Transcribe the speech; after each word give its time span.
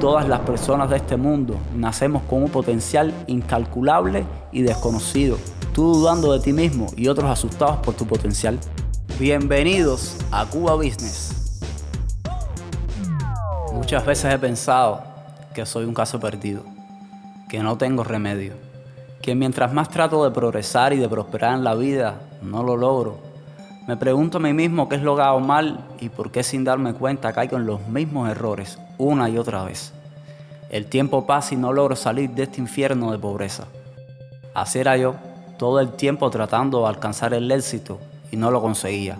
Todas 0.00 0.28
las 0.28 0.40
personas 0.40 0.90
de 0.90 0.96
este 0.96 1.16
mundo 1.16 1.56
nacemos 1.74 2.22
con 2.24 2.42
un 2.42 2.50
potencial 2.50 3.14
incalculable 3.28 4.26
y 4.52 4.60
desconocido. 4.60 5.38
Tú 5.72 5.94
dudando 5.94 6.34
de 6.34 6.40
ti 6.40 6.52
mismo 6.52 6.88
y 6.96 7.08
otros 7.08 7.30
asustados 7.30 7.78
por 7.78 7.94
tu 7.94 8.06
potencial. 8.06 8.58
Bienvenidos 9.18 10.18
a 10.30 10.44
Cuba 10.44 10.74
Business. 10.74 11.62
Muchas 13.72 14.04
veces 14.04 14.34
he 14.34 14.38
pensado 14.38 15.02
que 15.54 15.64
soy 15.64 15.86
un 15.86 15.94
caso 15.94 16.20
perdido, 16.20 16.62
que 17.48 17.62
no 17.62 17.78
tengo 17.78 18.04
remedio, 18.04 18.52
que 19.22 19.34
mientras 19.34 19.72
más 19.72 19.88
trato 19.88 20.22
de 20.24 20.30
progresar 20.30 20.92
y 20.92 20.98
de 20.98 21.08
prosperar 21.08 21.54
en 21.54 21.64
la 21.64 21.74
vida, 21.74 22.20
no 22.42 22.62
lo 22.62 22.76
logro. 22.76 23.25
Me 23.86 23.96
pregunto 23.96 24.38
a 24.38 24.40
mí 24.40 24.52
mismo 24.52 24.88
qué 24.88 24.96
es 24.96 25.02
lo 25.02 25.14
que 25.14 25.22
hago 25.22 25.38
mal 25.38 25.84
y 26.00 26.08
por 26.08 26.32
qué 26.32 26.42
sin 26.42 26.64
darme 26.64 26.92
cuenta 26.94 27.32
caigo 27.32 27.56
en 27.56 27.66
los 27.66 27.86
mismos 27.86 28.28
errores 28.28 28.80
una 28.98 29.28
y 29.28 29.38
otra 29.38 29.62
vez. 29.62 29.92
El 30.70 30.86
tiempo 30.86 31.24
pasa 31.24 31.54
y 31.54 31.56
no 31.56 31.72
logro 31.72 31.94
salir 31.94 32.30
de 32.30 32.42
este 32.42 32.60
infierno 32.60 33.12
de 33.12 33.18
pobreza. 33.18 33.68
Así 34.54 34.80
era 34.80 34.96
yo, 34.96 35.14
todo 35.56 35.78
el 35.78 35.92
tiempo 35.92 36.28
tratando 36.30 36.82
de 36.82 36.88
alcanzar 36.88 37.32
el 37.32 37.48
éxito 37.52 38.00
y 38.32 38.36
no 38.36 38.50
lo 38.50 38.60
conseguía. 38.60 39.18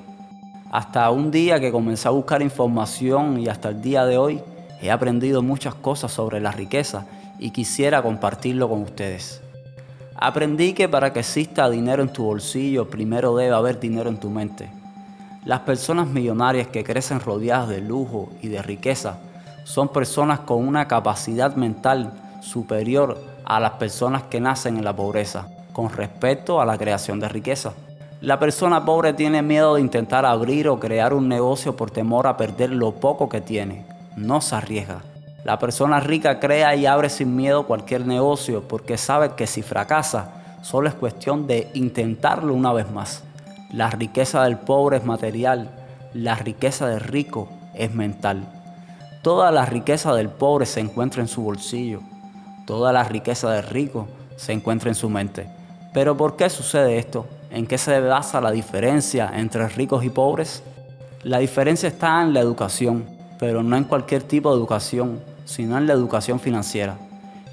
Hasta 0.73 1.09
un 1.11 1.31
día 1.31 1.61
que 1.61 1.71
comencé 1.71 2.09
a 2.09 2.11
buscar 2.11 2.43
información 2.43 3.39
y 3.39 3.47
hasta 3.47 3.69
el 3.69 3.81
día 3.81 4.05
de 4.05 4.19
hoy 4.19 4.43
he 4.83 4.91
aprendido 4.91 5.43
muchas 5.43 5.77
cosas 5.77 6.11
sobre 6.11 6.41
la 6.41 6.51
riqueza 6.51 7.07
y 7.39 7.51
quisiera 7.51 8.03
compartirlo 8.03 8.69
con 8.69 8.83
ustedes. 8.83 9.46
Aprendí 10.19 10.73
que 10.73 10.89
para 10.89 11.13
que 11.13 11.21
exista 11.21 11.69
dinero 11.69 12.03
en 12.03 12.13
tu 12.13 12.25
bolsillo, 12.25 12.89
primero 12.89 13.37
debe 13.37 13.55
haber 13.55 13.79
dinero 13.79 14.09
en 14.09 14.19
tu 14.19 14.31
mente. 14.31 14.71
Las 15.45 15.61
personas 15.61 16.09
millonarias 16.09 16.69
que 16.69 16.85
crecen 16.85 17.21
rodeadas 17.21 17.69
de 17.69 17.81
lujo 17.81 18.31
y 18.41 18.49
de 18.49 18.63
riqueza 18.63 19.19
son 19.65 19.89
personas 19.89 20.41
con 20.41 20.67
una 20.67 20.89
capacidad 20.89 21.55
mental 21.57 22.13
superior 22.41 23.19
a 23.45 23.61
las 23.61 23.73
personas 23.73 24.23
que 24.25 24.41
nacen 24.41 24.79
en 24.79 24.85
la 24.85 24.97
pobreza 24.97 25.49
con 25.73 25.91
respecto 25.91 26.61
a 26.63 26.65
la 26.65 26.79
creación 26.79 27.21
de 27.21 27.29
riqueza. 27.29 27.75
La 28.23 28.39
persona 28.39 28.87
pobre 28.87 29.13
tiene 29.13 29.43
miedo 29.43 29.75
de 29.75 29.83
intentar 29.83 30.25
abrir 30.25 30.69
o 30.69 30.81
crear 30.81 31.13
un 31.13 31.29
negocio 31.29 31.77
por 31.77 31.91
temor 31.91 32.27
a 32.27 32.39
perder 32.39 32.71
lo 32.71 32.93
poco 32.93 33.29
que 33.29 33.43
tiene. 33.43 33.85
No 34.17 34.41
se 34.41 34.57
arriesga. 34.57 35.03
La 35.47 35.61
persona 35.61 36.01
rica 36.01 36.41
crea 36.41 36.75
y 36.75 36.87
abre 36.87 37.09
sin 37.09 37.37
miedo 37.37 37.69
cualquier 37.69 38.05
negocio 38.05 38.67
porque 38.67 38.99
sabe 38.99 39.37
que 39.37 39.47
si 39.47 39.63
fracasa, 39.63 40.33
solo 40.61 40.89
es 40.89 40.95
cuestión 40.95 41.47
de 41.47 41.71
intentarlo 41.75 42.53
una 42.53 42.73
vez 42.73 42.91
más. 42.91 43.23
La 43.71 43.89
riqueza 43.89 44.43
del 44.43 44.59
pobre 44.59 44.97
es 44.97 45.05
material, 45.05 45.71
la 46.15 46.35
riqueza 46.35 46.89
del 46.89 46.99
rico 46.99 47.49
es 47.75 47.95
mental. 47.95 48.43
Toda 49.23 49.53
la 49.53 49.65
riqueza 49.67 50.13
del 50.15 50.31
pobre 50.31 50.67
se 50.67 50.81
encuentra 50.81 51.23
en 51.23 51.29
su 51.29 51.43
bolsillo, 51.43 52.01
toda 52.67 52.93
la 52.93 53.05
riqueza 53.05 53.49
del 53.53 53.69
rico 53.69 54.09
se 54.35 54.53
encuentra 54.53 54.89
en 54.89 54.97
su 54.97 55.09
mente. 55.09 55.47
Pero 55.95 56.17
¿por 56.17 56.35
qué 56.35 56.51
sucede 56.51 56.99
esto? 56.99 57.25
¿En 57.53 57.69
qué 57.69 57.79
se 57.79 58.01
basa 58.01 58.41
la 58.41 58.51
diferencia 58.51 59.31
entre 59.33 59.69
ricos 59.69 60.03
y 60.03 60.11
pobres? 60.11 60.65
La 61.23 61.39
diferencia 61.39 61.89
está 61.89 62.21
en 62.21 62.35
la 62.35 62.41
educación, 62.41 63.05
pero 63.39 63.63
no 63.63 63.77
en 63.77 63.85
cualquier 63.85 64.25
tipo 64.25 64.51
de 64.51 64.57
educación, 64.57 65.21
sino 65.47 65.79
en 65.79 65.87
la 65.87 65.95
educación 65.95 66.39
financiera. 66.39 66.99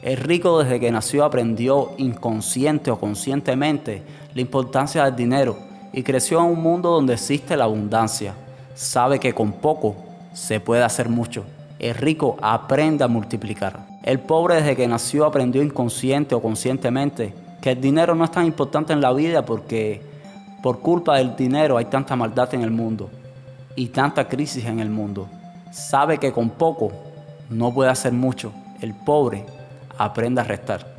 El 0.01 0.17
rico 0.17 0.61
desde 0.61 0.81
que 0.81 0.91
nació 0.91 1.23
aprendió 1.23 1.91
inconsciente 1.97 2.91
o 2.91 2.99
conscientemente 2.99 4.03
la 4.33 4.41
importancia 4.41 5.05
del 5.05 5.15
dinero 5.15 5.57
y 5.93 6.03
creció 6.03 6.39
en 6.39 6.47
un 6.47 6.61
mundo 6.61 6.89
donde 6.89 7.13
existe 7.13 7.55
la 7.55 7.63
abundancia. 7.63 8.33
Sabe 8.75 9.19
que 9.19 9.33
con 9.33 9.53
poco 9.53 9.95
se 10.33 10.59
puede 10.59 10.83
hacer 10.83 11.07
mucho. 11.07 11.45
El 11.79 11.95
rico 11.95 12.35
aprende 12.41 13.05
a 13.05 13.07
multiplicar. 13.07 13.79
El 14.03 14.19
pobre 14.19 14.55
desde 14.55 14.75
que 14.75 14.87
nació 14.87 15.25
aprendió 15.25 15.63
inconsciente 15.63 16.35
o 16.35 16.41
conscientemente 16.41 17.33
que 17.61 17.71
el 17.71 17.79
dinero 17.79 18.13
no 18.13 18.25
es 18.25 18.31
tan 18.31 18.45
importante 18.45 18.91
en 18.91 18.99
la 18.99 19.13
vida 19.13 19.45
porque 19.45 20.01
por 20.61 20.79
culpa 20.79 21.17
del 21.17 21.35
dinero 21.35 21.77
hay 21.77 21.85
tanta 21.85 22.15
maldad 22.15 22.53
en 22.53 22.63
el 22.63 22.71
mundo 22.71 23.09
y 23.75 23.87
tanta 23.87 24.27
crisis 24.27 24.65
en 24.65 24.79
el 24.79 24.89
mundo. 24.89 25.29
Sabe 25.71 26.17
que 26.17 26.33
con 26.33 26.49
poco 26.49 26.91
no 27.49 27.73
puede 27.73 27.89
hacer 27.89 28.13
mucho. 28.13 28.51
El 28.81 28.93
pobre 28.93 29.45
aprende 29.97 30.41
a 30.41 30.43
restar. 30.43 30.93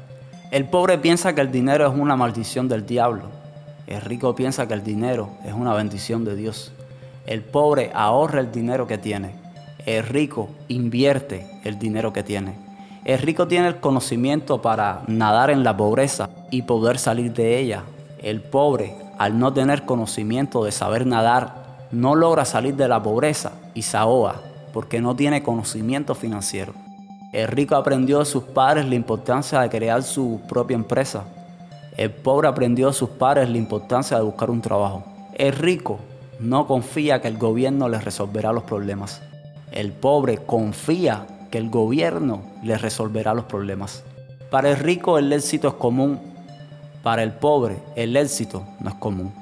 El 0.51 0.67
pobre 0.67 0.99
piensa 0.99 1.35
que 1.35 1.41
el 1.41 1.51
dinero 1.51 1.87
es 1.87 1.99
una 1.99 2.17
maldición 2.17 2.69
del 2.69 2.87
diablo. 2.87 3.25
El 3.87 4.01
rico 4.01 4.35
piensa 4.35 4.67
que 4.69 4.75
el 4.75 4.85
dinero 4.85 5.31
es 5.45 5.53
una 5.53 5.75
bendición 5.75 6.25
de 6.25 6.37
Dios. 6.37 6.73
El 7.27 7.43
pobre 7.43 7.91
ahorra 7.95 8.41
el 8.41 8.53
dinero 8.53 8.87
que 8.87 8.99
tiene. 8.99 9.35
El 9.85 10.05
rico 10.05 10.49
invierte 10.69 11.47
el 11.65 11.79
dinero 11.79 12.13
que 12.13 12.23
tiene. 12.23 12.55
El 13.05 13.19
rico 13.19 13.49
tiene 13.49 13.69
el 13.69 13.81
conocimiento 13.81 14.63
para 14.63 15.03
nadar 15.07 15.51
en 15.51 15.63
la 15.63 15.77
pobreza 15.77 16.31
y 16.51 16.63
poder 16.63 16.99
salir 16.99 17.35
de 17.35 17.59
ella. 17.59 17.83
El 18.23 18.41
pobre, 18.41 18.97
al 19.19 19.39
no 19.39 19.53
tener 19.53 19.85
conocimiento 19.85 20.65
de 20.65 20.73
saber 20.73 21.07
nadar, 21.07 21.65
no 21.91 22.15
logra 22.15 22.47
salir 22.47 22.77
de 22.77 22.89
la 22.89 23.03
pobreza 23.03 23.53
y 23.75 23.83
se 23.83 23.97
ahoga 23.99 24.37
porque 24.75 25.01
no 25.01 25.15
tiene 25.15 25.45
conocimiento 25.45 26.17
financiero. 26.17 26.75
El 27.33 27.47
rico 27.47 27.77
aprendió 27.77 28.19
de 28.19 28.25
sus 28.25 28.43
padres 28.43 28.85
la 28.87 28.97
importancia 28.97 29.61
de 29.61 29.71
crear 29.71 30.03
su 30.03 30.41
propia 30.49 30.75
empresa. 30.75 31.23
El 31.97 32.11
pobre 32.11 32.49
aprendió 32.49 32.89
de 32.89 32.93
sus 32.93 33.11
padres 33.11 33.49
la 33.49 33.57
importancia 33.57 34.17
de 34.17 34.25
buscar 34.25 34.51
un 34.51 34.61
trabajo. 34.61 35.05
El 35.35 35.53
rico 35.53 36.01
no 36.41 36.67
confía 36.67 37.23
que 37.23 37.29
el 37.29 37.39
gobierno 37.39 37.89
le 37.89 38.01
resolverá 38.01 38.53
los 38.53 38.65
problemas. 38.65 39.23
El 39.71 39.93
pobre 39.93 40.39
confía 40.39 41.25
que 41.53 41.59
el 41.59 41.71
gobierno 41.71 42.43
le 42.65 42.77
resolverá 42.77 43.33
los 43.33 43.45
problemas. 43.45 44.03
Para 44.51 44.71
el 44.71 44.77
rico 44.77 45.19
el 45.19 45.33
éxito 45.33 45.69
es 45.69 45.75
común, 45.75 46.19
para 47.05 47.23
el 47.23 47.33
pobre 47.33 47.77
el 47.95 48.17
éxito 48.17 48.65
no 48.81 48.91
es 48.91 48.97
común. 48.97 49.33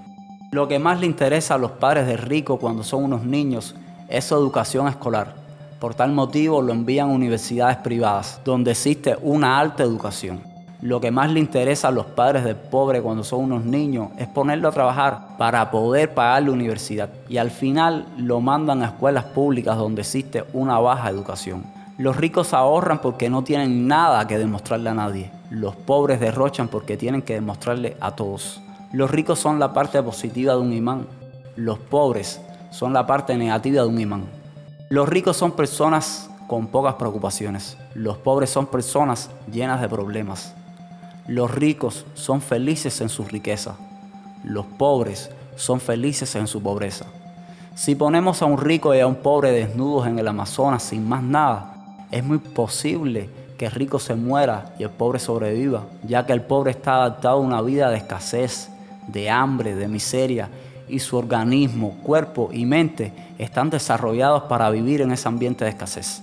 Lo 0.51 0.69
que 0.69 0.79
más 0.79 1.01
le 1.01 1.07
interesa 1.07 1.55
a 1.55 1.59
los 1.59 1.71
padres 1.71 2.07
de 2.07 2.19
rico 2.19 2.59
cuando 2.59 2.85
son 2.85 3.05
unos 3.05 3.25
niños 3.25 3.75
es 4.13 4.27
su 4.27 4.35
educación 4.35 4.89
escolar. 4.89 5.35
Por 5.81 5.95
tal 5.95 6.13
motivo 6.13 6.61
lo 6.61 6.75
envían 6.75 7.09
a 7.09 7.13
universidades 7.13 7.79
privadas, 7.79 8.41
donde 8.45 8.73
existe 8.73 9.17
una 9.23 9.59
alta 9.59 9.83
educación. 9.83 10.43
Lo 10.83 11.01
que 11.01 11.11
más 11.11 11.33
le 11.33 11.41
interesa 11.41 11.89
a 11.89 11.93
los 11.93 12.05
padres 12.05 12.45
del 12.45 12.57
pobre 12.57 13.01
cuando 13.01 13.25
son 13.25 13.45
unos 13.45 13.65
niños 13.65 14.11
es 14.19 14.29
ponerlo 14.29 14.69
a 14.69 14.73
trabajar 14.73 15.29
para 15.39 15.71
poder 15.71 16.13
pagar 16.13 16.43
la 16.43 16.51
universidad. 16.51 17.09
Y 17.29 17.39
al 17.39 17.51
final 17.51 18.05
lo 18.19 18.41
mandan 18.41 18.83
a 18.83 18.87
escuelas 18.87 19.25
públicas 19.25 19.79
donde 19.79 20.03
existe 20.03 20.45
una 20.53 20.79
baja 20.79 21.09
educación. 21.09 21.65
Los 21.97 22.17
ricos 22.17 22.53
ahorran 22.53 23.01
porque 23.01 23.31
no 23.31 23.45
tienen 23.45 23.89
nada 23.89 24.27
que 24.27 24.39
demostrarle 24.39 24.91
a 24.91 24.95
nadie. 24.95 25.31
Los 25.49 25.75
pobres 25.75 26.21
derrochan 26.21 26.69
porque 26.69 26.99
tienen 26.99 27.23
que 27.23 27.35
demostrarle 27.35 27.97
a 28.01 28.11
todos. 28.15 28.61
Los 28.93 29.11
ricos 29.11 29.39
son 29.39 29.59
la 29.59 29.73
parte 29.73 30.03
positiva 30.03 30.53
de 30.53 30.61
un 30.61 30.73
imán. 30.75 31.07
Los 31.57 31.79
pobres 31.79 32.41
son 32.73 32.93
la 32.93 33.07
parte 33.07 33.37
negativa 33.37 33.83
de 33.83 33.89
un 33.89 34.01
imán. 34.01 34.25
Los 34.89 35.09
ricos 35.09 35.37
son 35.37 35.53
personas 35.53 36.29
con 36.49 36.67
pocas 36.67 36.95
preocupaciones. 36.95 37.77
Los 37.95 38.17
pobres 38.17 38.51
son 38.51 38.67
personas 38.67 39.31
llenas 39.51 39.81
de 39.81 39.89
problemas. 39.89 40.55
Los 41.29 41.51
ricos 41.51 42.05
son 42.15 42.41
felices 42.41 43.01
en 43.01 43.09
su 43.09 43.25
riqueza. 43.25 43.77
Los 44.43 44.67
pobres 44.67 45.31
son 45.55 45.81
felices 45.81 46.35
en 46.35 46.47
su 46.47 46.63
pobreza. 46.63 47.07
Si 47.75 47.95
ponemos 47.95 48.43
a 48.43 48.47
un 48.47 48.59
rico 48.59 48.95
y 48.95 49.01
a 49.01 49.07
un 49.07 49.17
pobre 49.17 49.53
desnudos 49.53 50.07
en 50.07 50.19
el 50.19 50.29
Amazonas 50.29 50.83
sin 50.83 51.09
más 51.09 51.23
nada, 51.23 51.75
es 52.11 52.25
muy 52.25 52.39
posible 52.39 53.31
que 53.57 53.67
el 53.67 53.73
rico 53.73 53.99
se 53.99 54.15
muera 54.15 54.75
y 54.79 54.83
el 54.83 54.91
pobre 54.91 55.19
sobreviva, 55.19 55.85
ya 56.03 56.27
que 56.27 56.33
el 56.33 56.43
pobre 56.43 56.73
está 56.73 56.97
adaptado 56.97 57.37
a 57.37 57.41
una 57.41 57.63
vida 57.63 57.91
de 57.91 57.99
escasez, 57.99 58.71
de 59.09 59.31
hambre, 59.31 59.75
de 59.75 59.89
miseria, 59.89 60.49
y 60.89 60.99
su 60.99 61.17
organismo, 61.17 61.97
cuerpo 62.03 62.51
y 62.53 62.67
mente 62.67 63.13
están 63.39 63.71
desarrollados 63.71 64.45
para 64.45 64.71
vivir 64.71 65.01
en 65.01 65.13
ese 65.13 65.29
ambiente 65.29 65.65
de 65.65 65.71
escasez. 65.71 66.23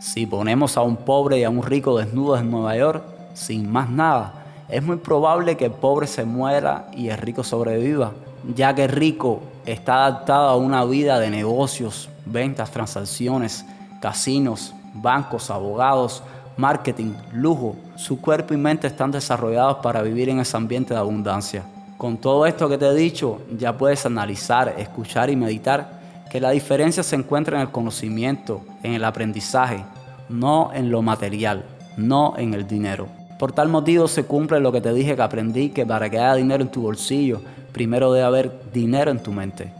Si 0.00 0.26
ponemos 0.26 0.76
a 0.76 0.82
un 0.82 0.96
pobre 0.96 1.38
y 1.38 1.44
a 1.44 1.50
un 1.50 1.62
rico 1.62 1.96
desnudos 1.96 2.40
en 2.40 2.50
Nueva 2.50 2.76
York, 2.76 3.02
sin 3.34 3.70
más 3.70 3.88
nada, 3.88 4.34
es 4.68 4.82
muy 4.82 4.96
probable 4.96 5.56
que 5.56 5.66
el 5.66 5.72
pobre 5.72 6.06
se 6.06 6.24
muera 6.24 6.88
y 6.92 7.08
el 7.08 7.18
rico 7.18 7.44
sobreviva, 7.44 8.12
ya 8.54 8.74
que 8.74 8.84
el 8.84 8.90
rico 8.90 9.40
está 9.66 10.06
adaptado 10.06 10.48
a 10.48 10.56
una 10.56 10.84
vida 10.84 11.20
de 11.20 11.30
negocios, 11.30 12.08
ventas, 12.24 12.70
transacciones, 12.70 13.64
casinos, 14.00 14.74
bancos, 14.94 15.50
abogados, 15.50 16.22
marketing, 16.56 17.14
lujo. 17.32 17.76
Su 17.96 18.20
cuerpo 18.20 18.54
y 18.54 18.56
mente 18.56 18.86
están 18.86 19.10
desarrollados 19.10 19.76
para 19.78 20.02
vivir 20.02 20.28
en 20.28 20.40
ese 20.40 20.56
ambiente 20.56 20.94
de 20.94 21.00
abundancia. 21.00 21.64
Con 22.02 22.16
todo 22.16 22.46
esto 22.46 22.68
que 22.68 22.78
te 22.78 22.88
he 22.88 22.94
dicho, 22.96 23.42
ya 23.56 23.78
puedes 23.78 24.04
analizar, 24.06 24.74
escuchar 24.76 25.30
y 25.30 25.36
meditar 25.36 26.00
que 26.32 26.40
la 26.40 26.50
diferencia 26.50 27.04
se 27.04 27.14
encuentra 27.14 27.56
en 27.56 27.62
el 27.62 27.70
conocimiento, 27.70 28.62
en 28.82 28.94
el 28.94 29.04
aprendizaje, 29.04 29.84
no 30.28 30.72
en 30.74 30.90
lo 30.90 31.00
material, 31.02 31.64
no 31.96 32.34
en 32.36 32.54
el 32.54 32.66
dinero. 32.66 33.06
Por 33.38 33.52
tal 33.52 33.68
motivo 33.68 34.08
se 34.08 34.24
cumple 34.24 34.58
lo 34.58 34.72
que 34.72 34.80
te 34.80 34.92
dije 34.92 35.14
que 35.14 35.22
aprendí, 35.22 35.68
que 35.68 35.86
para 35.86 36.10
que 36.10 36.18
haya 36.18 36.34
dinero 36.34 36.64
en 36.64 36.72
tu 36.72 36.82
bolsillo, 36.82 37.40
primero 37.70 38.12
debe 38.12 38.26
haber 38.26 38.52
dinero 38.72 39.12
en 39.12 39.22
tu 39.22 39.30
mente. 39.30 39.72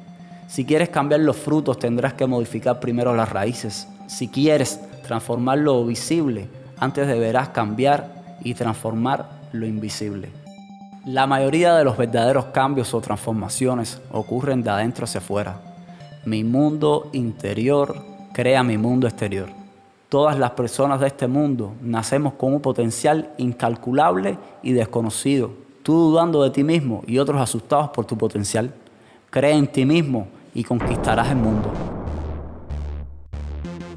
Si 0.46 0.64
quieres 0.64 0.90
cambiar 0.90 1.22
los 1.22 1.36
frutos, 1.36 1.80
tendrás 1.80 2.14
que 2.14 2.28
modificar 2.28 2.78
primero 2.78 3.16
las 3.16 3.30
raíces. 3.30 3.88
Si 4.06 4.28
quieres 4.28 4.80
transformar 5.02 5.58
lo 5.58 5.84
visible 5.84 6.46
antes 6.78 7.08
deberás 7.08 7.48
cambiar 7.48 8.38
y 8.44 8.54
transformar 8.54 9.28
lo 9.50 9.66
invisible. 9.66 10.41
La 11.06 11.26
mayoría 11.26 11.74
de 11.74 11.82
los 11.82 11.96
verdaderos 11.96 12.44
cambios 12.46 12.94
o 12.94 13.00
transformaciones 13.00 14.00
ocurren 14.12 14.62
de 14.62 14.70
adentro 14.70 15.04
hacia 15.04 15.18
afuera. 15.18 15.60
Mi 16.24 16.44
mundo 16.44 17.10
interior 17.12 17.96
crea 18.32 18.62
mi 18.62 18.78
mundo 18.78 19.08
exterior. 19.08 19.48
Todas 20.08 20.38
las 20.38 20.52
personas 20.52 21.00
de 21.00 21.08
este 21.08 21.26
mundo 21.26 21.72
nacemos 21.82 22.34
con 22.34 22.52
un 22.52 22.60
potencial 22.60 23.30
incalculable 23.38 24.38
y 24.62 24.74
desconocido. 24.74 25.50
Tú 25.82 25.92
dudando 25.92 26.40
de 26.44 26.50
ti 26.50 26.62
mismo 26.62 27.02
y 27.08 27.18
otros 27.18 27.40
asustados 27.40 27.90
por 27.90 28.04
tu 28.04 28.16
potencial. 28.16 28.72
Cree 29.28 29.56
en 29.56 29.66
ti 29.66 29.84
mismo 29.84 30.28
y 30.54 30.62
conquistarás 30.62 31.30
el 31.30 31.36
mundo. 31.36 31.68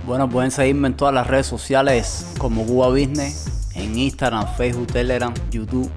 Bueno, 0.08 0.28
pueden 0.28 0.50
seguirme 0.50 0.88
en 0.88 0.98
todas 0.98 1.14
las 1.14 1.28
redes 1.28 1.46
sociales 1.46 2.34
como 2.40 2.66
Cuba 2.66 2.90
Business, 2.90 3.70
en 3.76 3.96
Instagram, 3.96 4.48
Facebook, 4.56 4.88
Telegram, 4.88 5.32
YouTube 5.52 5.92